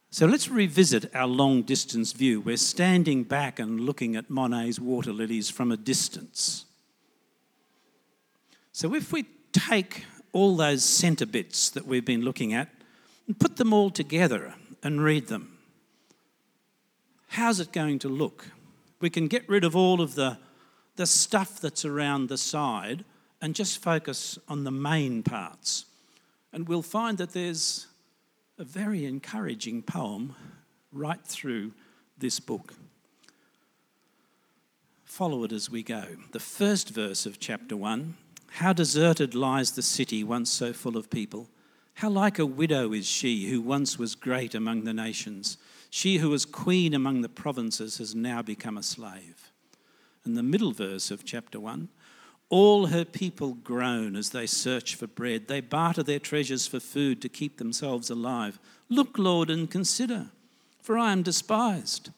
So 0.10 0.26
let's 0.26 0.50
revisit 0.50 1.14
our 1.14 1.28
long 1.28 1.64
distance 1.64 2.14
view. 2.14 2.40
We're 2.40 2.58
standing 2.58 3.24
back 3.24 3.60
and 3.60 3.80
looking 3.80 4.16
at 4.16 4.30
Monet's 4.30 4.80
water 4.80 5.12
lilies 5.12 5.50
from 5.50 5.72
a 5.72 5.78
distance. 5.78 6.66
So 8.72 8.96
if 8.96 9.12
we 9.12 9.26
take 9.52 10.06
all 10.34 10.56
those 10.56 10.84
centre 10.84 11.26
bits 11.26 11.70
that 11.72 11.86
we've 11.86 12.06
been 12.06 12.22
looking 12.22 12.54
at 12.54 12.70
and 13.28 13.40
put 13.40 13.58
them 13.58 13.74
all 13.74 13.90
together 13.90 14.56
and 14.82 15.04
read 15.04 15.28
them, 15.28 15.58
how's 17.30 17.60
it 17.60 17.72
going 17.72 18.00
to 18.00 18.10
look? 18.10 18.46
We 19.00 19.10
can 19.10 19.28
get 19.28 19.48
rid 19.50 19.64
of 19.64 19.76
all 19.76 20.02
of 20.02 20.16
the, 20.16 20.38
the 20.96 21.06
stuff 21.06 21.60
that's 21.60 21.86
around 21.86 22.30
the 22.30 22.38
side 22.38 23.04
and 23.42 23.54
just 23.54 23.82
focus 23.82 24.40
on 24.48 24.64
the 24.64 24.72
main 24.72 25.22
parts. 25.22 25.86
And 26.54 26.68
we'll 26.68 26.82
find 26.82 27.18
that 27.18 27.34
there's 27.34 27.88
a 28.60 28.64
very 28.64 29.06
encouraging 29.06 29.84
poem 29.84 30.36
right 30.92 31.24
through 31.24 31.72
this 32.18 32.40
book. 32.40 32.74
Follow 35.06 35.44
it 35.44 35.52
as 35.52 35.70
we 35.70 35.84
go. 35.84 36.04
The 36.32 36.40
first 36.40 36.90
verse 36.90 37.28
of 37.28 37.40
chapter 37.40 37.78
1 37.78 38.16
How 38.54 38.74
deserted 38.74 39.36
lies 39.36 39.72
the 39.72 39.84
city 39.84 40.24
once 40.24 40.52
so 40.52 40.74
full 40.74 40.98
of 40.98 41.12
people. 41.12 41.50
How 41.96 42.10
like 42.10 42.40
a 42.40 42.46
widow 42.46 42.94
is 42.94 43.06
she 43.06 43.48
who 43.50 43.62
once 43.62 44.00
was 44.00 44.16
great 44.16 44.56
among 44.56 44.84
the 44.84 44.94
nations. 44.94 45.58
She 45.90 46.18
who 46.18 46.30
was 46.30 46.46
queen 46.46 46.94
among 46.94 47.22
the 47.22 47.30
provinces 47.30 48.00
has 48.00 48.16
now 48.16 48.42
become 48.42 48.78
a 48.78 48.84
slave. 48.84 49.52
In 50.26 50.34
the 50.34 50.44
middle 50.44 50.72
verse 50.72 51.12
of 51.12 51.26
chapter 51.26 51.60
1, 51.60 51.90
all 52.50 52.88
her 52.88 53.04
people 53.04 53.54
groan 53.56 54.16
as 54.16 54.30
they 54.30 54.46
search 54.46 54.96
for 54.96 55.08
bread. 55.08 55.48
They 55.48 55.60
barter 55.62 56.04
their 56.04 56.20
treasures 56.20 56.66
for 56.66 56.80
food 56.80 57.22
to 57.22 57.30
keep 57.30 57.58
themselves 57.58 58.10
alive. 58.10 58.60
Look, 58.90 59.18
Lord, 59.18 59.50
and 59.50 59.70
consider, 59.70 60.28
for 60.82 60.98
I 60.98 61.12
am 61.12 61.24
despised. 61.24 62.12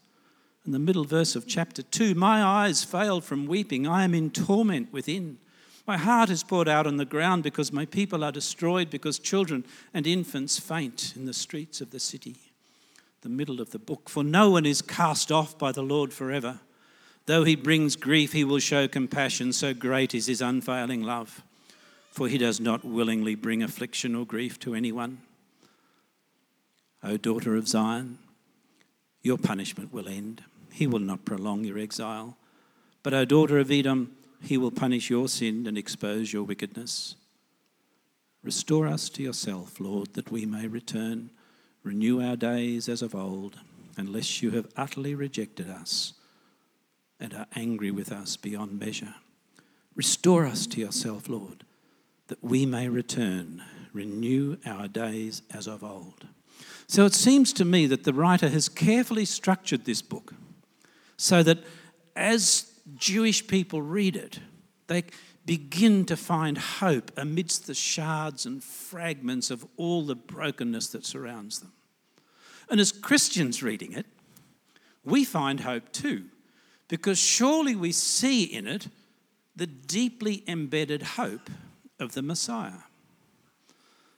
In 0.66 0.72
the 0.72 0.80
middle 0.80 1.06
verse 1.06 1.36
of 1.36 1.48
chapter 1.48 1.82
2, 1.82 2.14
my 2.14 2.44
eyes 2.44 2.84
fail 2.84 3.22
from 3.22 3.48
weeping. 3.48 3.88
I 3.88 4.04
am 4.04 4.14
in 4.14 4.30
torment 4.30 4.94
within. 4.94 5.40
My 5.88 5.98
heart 5.98 6.30
is 6.30 6.44
poured 6.44 6.68
out 6.68 6.86
on 6.86 6.98
the 6.98 7.06
ground 7.06 7.42
because 7.42 7.74
my 7.74 7.86
people 7.86 8.24
are 8.24 8.32
destroyed, 8.32 8.92
because 8.92 9.18
children 9.18 9.66
and 9.96 10.06
infants 10.06 10.60
faint 10.60 11.14
in 11.16 11.26
the 11.26 11.34
streets 11.34 11.82
of 11.82 11.90
the 11.90 12.00
city. 12.00 12.36
The 13.22 13.30
middle 13.30 13.60
of 13.60 13.72
the 13.72 13.80
book. 13.80 14.08
For 14.10 14.24
no 14.24 14.52
one 14.52 14.68
is 14.68 14.84
cast 14.84 15.32
off 15.32 15.58
by 15.58 15.72
the 15.72 15.82
Lord 15.82 16.14
forever. 16.14 16.60
Though 17.30 17.44
he 17.44 17.56
brings 17.56 17.96
grief, 17.96 18.34
he 18.34 18.44
will 18.44 18.58
show 18.58 18.88
compassion. 18.88 19.54
So 19.54 19.72
great 19.72 20.16
is 20.16 20.26
his 20.26 20.42
unfailing 20.42 21.04
love. 21.04 21.44
For 22.10 22.28
he 22.28 22.40
does 22.40 22.60
not 22.60 22.84
willingly 22.84 23.36
bring 23.36 23.62
affliction 23.62 24.16
or 24.16 24.26
grief 24.26 24.60
to 24.62 24.74
anyone. 24.74 25.20
O 27.04 27.18
daughter 27.18 27.56
of 27.56 27.68
Zion, 27.68 28.18
your 29.22 29.38
punishment 29.38 29.94
will 29.94 30.10
end. 30.10 30.44
He 30.72 30.88
will 30.88 30.98
not 30.98 31.24
prolong 31.24 31.64
your 31.66 31.78
exile. 31.78 32.36
But, 33.04 33.14
O 33.14 33.26
daughter 33.26 33.60
of 33.60 33.70
Edom, 33.70 34.16
he 34.42 34.58
will 34.58 34.72
punish 34.72 35.12
your 35.12 35.28
sin 35.28 35.68
and 35.68 35.78
expose 35.78 36.34
your 36.34 36.42
wickedness. 36.42 37.14
Restore 38.42 38.88
us 38.88 39.08
to 39.10 39.22
yourself, 39.22 39.80
Lord, 39.80 40.16
that 40.16 40.32
we 40.32 40.48
may 40.48 40.66
return. 40.66 41.30
Renew 41.84 42.24
our 42.24 42.36
days 42.36 42.90
as 42.90 43.04
of 43.04 43.14
old, 43.14 43.60
unless 43.98 44.42
you 44.42 44.50
have 44.50 44.74
utterly 44.76 45.14
rejected 45.14 45.70
us 45.70 46.14
and 47.20 47.34
are 47.34 47.48
angry 47.56 47.92
with 47.92 48.12
us 48.12 48.38
beyond 48.38 48.80
measure. 48.80 49.16
Restore 49.96 50.46
us 50.46 50.66
to 50.68 50.80
yourself, 50.80 51.28
Lord, 51.28 51.64
that 52.28 52.44
we 52.44 52.66
may 52.66 52.88
return. 52.88 53.64
Renew 53.92 54.58
our 54.66 54.88
days 54.88 55.42
as 55.52 55.68
of 55.68 55.84
old. 55.84 56.28
So 56.88 57.06
it 57.06 57.14
seems 57.14 57.54
to 57.54 57.66
me 57.66 57.86
that 57.88 58.04
the 58.04 58.14
writer 58.14 58.50
has 58.50 58.70
carefully 58.70 59.26
structured 59.26 59.86
this 59.86 60.02
book 60.02 60.34
so 61.18 61.44
that 61.44 61.60
as 62.16 62.72
Jewish 62.96 63.46
people 63.48 63.82
read 63.82 64.16
it, 64.16 64.40
they 64.88 65.04
begin 65.46 66.06
to 66.06 66.16
find 66.16 66.58
hope 66.58 67.12
amidst 67.18 67.68
the 67.68 67.74
shards 67.74 68.46
and 68.46 68.64
fragments 68.64 69.52
of 69.52 69.66
all 69.78 70.04
the 70.04 70.16
brokenness 70.16 70.90
that 70.90 71.06
surrounds 71.06 71.60
them. 71.60 71.74
And 72.70 72.80
as 72.80 72.92
Christians 72.92 73.64
reading 73.64 73.94
it, 73.94 74.06
we 75.04 75.26
find 75.26 75.62
hope 75.62 75.92
too, 75.92 76.26
because 76.89 77.17
surely 77.17 77.75
we 77.75 77.93
see 77.93 78.43
in 78.43 78.67
it 78.67 78.89
the 79.55 79.67
deeply 79.67 80.43
embedded 80.48 81.01
hope 81.01 81.50
of 82.00 82.13
the 82.13 82.22
Messiah. 82.22 82.84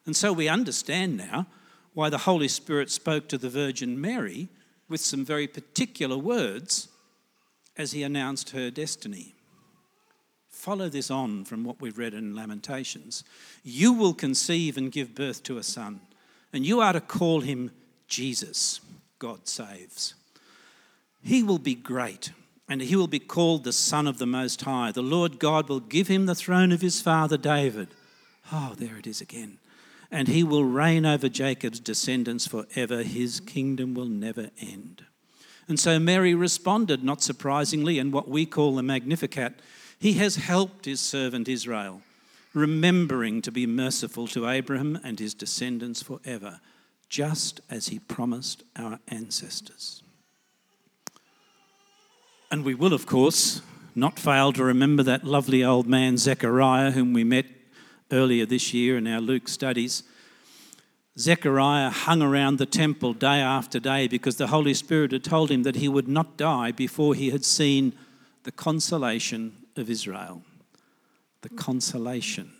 And 0.06 0.16
so 0.16 0.34
we 0.34 0.50
understand 0.50 1.18
now 1.18 1.46
why 1.94 2.10
the 2.10 2.20
Holy 2.20 2.48
Spirit 2.48 2.90
spoke 2.90 3.28
to 3.28 3.38
the 3.38 3.50
Virgin 3.50 4.00
Mary 4.02 4.48
with 4.90 5.02
some 5.02 5.24
very 5.24 5.48
particular 5.48 6.18
words 6.18 6.88
as 7.78 7.92
he 7.92 8.04
announced 8.04 8.52
her 8.52 8.72
destiny. 8.72 9.36
Follow 10.50 10.90
this 10.90 11.10
on 11.10 11.44
from 11.44 11.64
what 11.64 11.82
we've 11.82 11.98
read 11.98 12.14
in 12.14 12.36
Lamentations. 12.36 13.24
You 13.64 13.94
will 13.94 14.14
conceive 14.14 14.78
and 14.78 14.92
give 14.92 15.16
birth 15.16 15.44
to 15.44 15.58
a 15.58 15.64
son, 15.64 16.02
and 16.54 16.66
you 16.66 16.82
are 16.82 16.94
to 16.94 17.02
call 17.02 17.42
him 17.42 17.72
Jesus, 18.08 18.82
God 19.18 19.48
saves. 19.48 20.14
He 21.24 21.42
will 21.42 21.58
be 21.58 21.76
great, 21.76 22.32
and 22.72 22.84
he 22.84 22.96
will 22.96 23.06
be 23.06 23.20
called 23.20 23.66
the 23.66 23.74
Son 23.74 24.08
of 24.08 24.18
the 24.18 24.26
Most 24.26 24.62
High. 24.62 24.94
The 24.94 25.02
Lord 25.02 25.40
God 25.40 25.68
will 25.68 25.82
give 25.82 26.08
him 26.08 26.26
the 26.26 26.34
throne 26.34 26.72
of 26.72 26.80
his 26.80 27.02
father 27.02 27.36
David. 27.36 27.90
Oh, 28.50 28.76
there 28.78 28.96
it 28.96 29.06
is 29.06 29.20
again. 29.20 29.58
And 30.10 30.30
he 30.30 30.42
will 30.42 30.64
reign 30.64 31.06
over 31.06 31.28
Jacob's 31.28 31.82
descendants 31.82 32.48
forever. 32.48 33.04
His 33.04 33.42
kingdom 33.42 33.94
will 33.94 34.06
never 34.06 34.52
end. 34.58 35.04
And 35.68 35.78
so 35.82 36.00
Mary 36.00 36.34
responded, 36.34 37.04
not 37.04 37.22
surprisingly, 37.22 38.00
in 38.00 38.10
what 38.10 38.30
we 38.30 38.46
call 38.46 38.76
the 38.76 38.84
Magnificat 38.84 39.56
He 40.00 40.14
has 40.14 40.38
helped 40.38 40.86
his 40.86 41.02
servant 41.02 41.50
Israel, 41.50 42.02
remembering 42.54 43.42
to 43.42 43.52
be 43.52 43.68
merciful 43.68 44.28
to 44.28 44.48
Abraham 44.48 44.98
and 45.04 45.20
his 45.20 45.34
descendants 45.34 46.02
forever, 46.02 46.62
just 47.10 47.60
as 47.70 47.90
he 47.90 48.00
promised 48.00 48.64
our 48.78 48.98
ancestors. 49.10 50.04
And 52.52 52.64
we 52.64 52.76
will, 52.76 52.94
of 52.94 53.06
course, 53.06 53.62
not 53.96 54.20
fail 54.20 54.54
to 54.54 54.64
remember 54.64 55.04
that 55.04 55.24
lovely 55.24 55.64
old 55.64 55.88
man 55.88 56.18
Zechariah, 56.18 56.92
whom 56.92 57.14
we 57.14 57.24
met 57.24 57.46
earlier 58.12 58.46
this 58.46 58.74
year 58.74 58.98
in 58.98 59.08
our 59.08 59.22
Luke 59.22 59.48
studies 59.48 60.04
Zechariah 61.18 61.90
hung 61.90 62.22
around 62.22 62.58
the 62.58 62.66
temple 62.66 63.14
day 63.14 63.42
after 63.42 63.80
day 63.80 64.08
because 64.08 64.38
the 64.38 64.48
Holy 64.48 64.74
Spirit 64.74 65.12
had 65.12 65.24
told 65.24 65.52
him 65.52 65.64
that 65.64 65.76
he 65.76 65.90
would 65.90 66.08
not 66.08 66.38
die 66.38 66.72
before 66.72 67.16
he 67.16 67.32
had 67.32 67.44
seen 67.44 67.94
the 68.44 68.52
consolation 68.52 69.58
of 69.76 69.90
Israel. 69.90 70.44
The 71.42 71.50
consolation, 71.50 72.52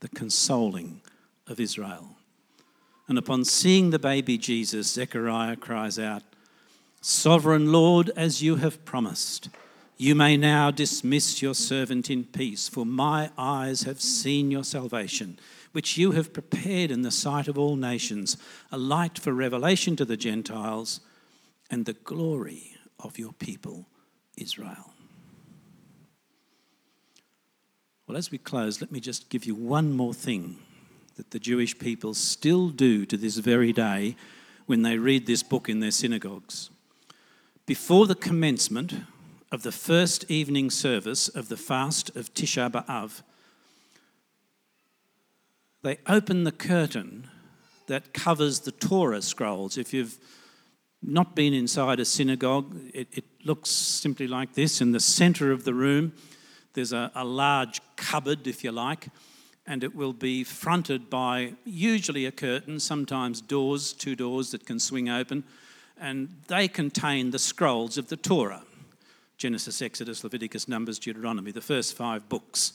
the 0.00 0.08
consoling 0.08 1.00
of 1.46 1.60
Israel. 1.60 2.16
And 3.08 3.18
upon 3.18 3.44
seeing 3.44 3.90
the 3.90 3.98
baby 3.98 4.36
Jesus, 4.36 4.90
Zechariah 4.92 5.56
cries 5.56 5.98
out, 5.98 6.22
Sovereign 7.04 7.72
Lord, 7.72 8.10
as 8.16 8.42
you 8.42 8.56
have 8.56 8.84
promised, 8.84 9.48
you 9.96 10.14
may 10.14 10.36
now 10.36 10.70
dismiss 10.70 11.42
your 11.42 11.54
servant 11.54 12.08
in 12.08 12.22
peace, 12.22 12.68
for 12.68 12.86
my 12.86 13.30
eyes 13.36 13.82
have 13.82 14.00
seen 14.00 14.52
your 14.52 14.64
salvation 14.64 15.36
which 15.72 15.96
you 15.96 16.12
have 16.12 16.32
prepared 16.32 16.90
in 16.90 17.02
the 17.02 17.10
sight 17.10 17.48
of 17.48 17.58
all 17.58 17.76
nations, 17.76 18.36
a 18.70 18.78
light 18.78 19.18
for 19.18 19.32
revelation 19.32 19.96
to 19.96 20.04
the 20.04 20.16
Gentiles 20.16 21.00
and 21.70 21.86
the 21.86 21.94
glory 21.94 22.76
of 23.00 23.18
your 23.18 23.32
people, 23.32 23.88
Israel. 24.36 24.92
Well, 28.06 28.16
as 28.16 28.30
we 28.30 28.38
close, 28.38 28.80
let 28.80 28.92
me 28.92 29.00
just 29.00 29.30
give 29.30 29.44
you 29.44 29.54
one 29.54 29.92
more 29.92 30.14
thing 30.14 30.58
that 31.16 31.30
the 31.30 31.38
Jewish 31.38 31.78
people 31.78 32.14
still 32.14 32.68
do 32.68 33.06
to 33.06 33.16
this 33.16 33.38
very 33.38 33.72
day 33.72 34.16
when 34.66 34.82
they 34.82 34.98
read 34.98 35.26
this 35.26 35.42
book 35.42 35.68
in 35.68 35.80
their 35.80 35.90
synagogues. 35.90 36.70
Before 37.64 38.08
the 38.08 38.16
commencement 38.16 38.92
of 39.52 39.62
the 39.62 39.70
first 39.70 40.28
evening 40.28 40.68
service 40.68 41.28
of 41.28 41.48
the 41.48 41.56
fast 41.56 42.08
of 42.16 42.34
Tisha 42.34 42.68
B'Av, 42.68 43.22
they 45.82 45.98
open 46.08 46.42
the 46.42 46.50
curtain 46.50 47.28
that 47.86 48.12
covers 48.12 48.60
the 48.60 48.72
Torah 48.72 49.22
scrolls. 49.22 49.78
If 49.78 49.94
you've 49.94 50.18
not 51.02 51.36
been 51.36 51.54
inside 51.54 52.00
a 52.00 52.04
synagogue, 52.04 52.76
it, 52.92 53.06
it 53.12 53.24
looks 53.44 53.70
simply 53.70 54.26
like 54.26 54.54
this. 54.54 54.80
In 54.80 54.90
the 54.90 55.00
center 55.00 55.52
of 55.52 55.62
the 55.62 55.74
room, 55.74 56.14
there's 56.74 56.92
a, 56.92 57.12
a 57.14 57.24
large 57.24 57.80
cupboard, 57.94 58.48
if 58.48 58.64
you 58.64 58.72
like, 58.72 59.06
and 59.68 59.84
it 59.84 59.94
will 59.94 60.12
be 60.12 60.42
fronted 60.42 61.08
by 61.08 61.54
usually 61.64 62.26
a 62.26 62.32
curtain, 62.32 62.80
sometimes 62.80 63.40
doors, 63.40 63.92
two 63.92 64.16
doors 64.16 64.50
that 64.50 64.66
can 64.66 64.80
swing 64.80 65.08
open, 65.08 65.44
and 66.00 66.28
they 66.48 66.68
contain 66.68 67.30
the 67.30 67.38
scrolls 67.38 67.98
of 67.98 68.08
the 68.08 68.16
Torah 68.16 68.62
Genesis, 69.42 69.82
Exodus, 69.82 70.22
Leviticus, 70.22 70.68
Numbers, 70.68 71.00
Deuteronomy, 71.00 71.50
the 71.50 71.60
first 71.60 71.96
five 71.96 72.28
books. 72.28 72.74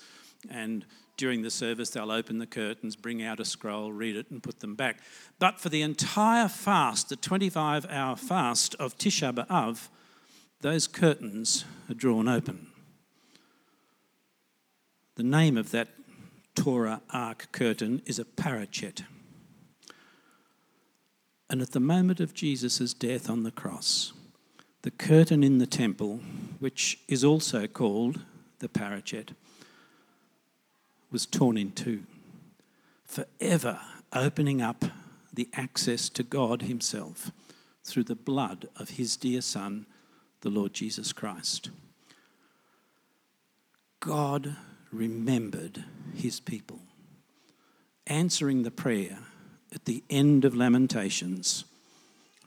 And 0.50 0.86
during 1.16 1.42
the 1.42 1.50
service, 1.50 1.90
they'll 1.92 2.12
open 2.12 2.40
the 2.40 2.46
curtains, 2.46 2.98
bring 2.98 3.24
out 3.24 3.40
a 3.40 3.46
scroll, 3.46 3.94
read 3.94 4.18
it, 4.18 4.30
and 4.30 4.44
put 4.44 4.60
them 4.60 4.76
back. 4.76 5.00
But 5.40 5.62
for 5.62 5.70
the 5.70 5.82
entire 5.82 6.50
fast, 6.50 7.08
the 7.08 7.16
25 7.16 7.86
hour 7.90 8.18
fast 8.18 8.76
of 8.76 8.98
Tisha 8.98 9.34
B'Av, 9.34 9.88
those 10.60 10.88
curtains 10.88 11.64
are 11.90 11.94
drawn 11.94 12.28
open. 12.28 12.68
The 15.16 15.24
name 15.24 15.58
of 15.58 15.72
that 15.72 15.88
Torah 16.54 17.02
ark 17.12 17.48
curtain 17.54 18.02
is 18.06 18.20
a 18.20 18.26
parochet. 18.26 19.04
And 21.50 21.62
at 21.62 21.72
the 21.72 21.80
moment 21.80 22.20
of 22.20 22.34
Jesus' 22.34 22.94
death 22.94 23.30
on 23.30 23.44
the 23.44 23.52
cross, 23.52 24.14
the 24.82 24.92
curtain 24.92 25.44
in 25.44 25.58
the 25.58 25.68
temple, 25.68 26.20
which 26.60 27.00
is 27.08 27.24
also 27.24 27.68
called 27.68 28.22
the 28.60 28.70
parochet, 28.70 29.34
was 31.12 31.26
torn 31.26 31.58
in 31.58 31.72
two, 31.72 32.04
forever 33.06 33.80
opening 34.14 34.62
up 34.62 34.86
the 35.34 35.50
access 35.54 36.10
to 36.10 36.24
God 36.24 36.64
Himself 36.64 37.32
through 37.84 38.04
the 38.04 38.16
blood 38.16 38.68
of 38.76 38.92
His 38.92 39.16
dear 39.16 39.42
Son, 39.42 39.86
the 40.42 40.50
Lord 40.50 40.74
Jesus 40.74 41.14
Christ. 41.14 41.70
God 44.00 44.58
remembered 44.92 45.86
His 46.14 46.40
people, 46.40 46.80
answering 48.06 48.64
the 48.64 48.72
prayer 48.72 49.20
at 49.78 49.86
the 49.86 50.04
end 50.10 50.44
of 50.44 50.56
Lamentations 50.56 51.64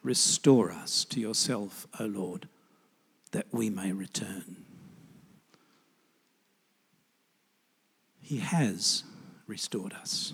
Restore 0.03 0.73
us 0.73 1.05
to 1.05 1.21
yourself, 1.21 1.87
O 1.99 2.07
Lord, 2.07 2.49
that 3.33 3.47
we 3.53 3.69
may 3.69 3.93
return. 3.93 4.64
He 8.21 8.38
has 8.38 9.05
restored 9.47 9.93
us. 9.93 10.33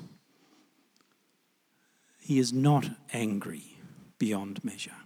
He 2.20 2.38
is 2.38 2.52
not 2.52 2.90
angry 3.12 3.78
beyond 4.18 4.64
measure. 4.64 5.02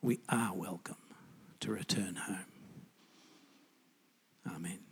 We 0.00 0.18
are 0.28 0.52
welcome 0.54 0.96
to 1.60 1.70
return 1.70 2.16
home. 2.16 2.46
Amen. 4.56 4.91